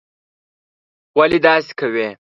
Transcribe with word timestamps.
ولي 1.17 1.39
داسې 1.47 1.71
کوې? 1.79 2.07